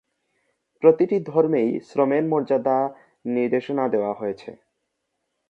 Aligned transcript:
প্রতিটি 0.83 1.17
ধর্মেই 1.25 1.69
শ্রমের 1.79 2.23
মর্যাদা 2.23 2.77
নির্দেশনা 3.25 3.85
দেওয়া 3.87 4.13
হয়েছে। 4.13 4.49